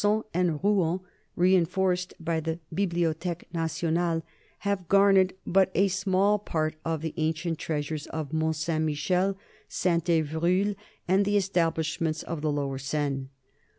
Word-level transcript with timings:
on, 0.03 0.23
and 0.33 0.63
Rouen, 0.63 0.99
reenforced 1.35 2.15
by 2.19 2.39
the 2.39 2.57
Bibliothque 2.73 3.43
Nationale, 3.53 4.23
have 4.61 4.87
garnered 4.87 5.33
but 5.45 5.69
a 5.75 5.89
small 5.89 6.39
part 6.39 6.75
of 6.83 7.01
the 7.03 7.13
ancient 7.17 7.59
treasures 7.59 8.07
of 8.07 8.33
Mont 8.33 8.55
Saint 8.55 8.83
Michel, 8.83 9.37
Saint 9.69 10.05
Evroul, 10.09 10.73
and 11.07 11.23
the 11.23 11.37
establish 11.37 12.01
ments 12.01 12.23
of 12.23 12.41
the 12.41 12.51
lower 12.51 12.79
Seine. 12.79 13.27